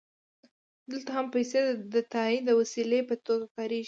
دلته 0.91 1.09
هم 1.17 1.25
پیسې 1.35 1.59
د 1.93 1.95
تادیې 2.13 2.39
د 2.47 2.49
وسیلې 2.59 2.99
په 3.09 3.15
توګه 3.25 3.45
کارېږي 3.55 3.79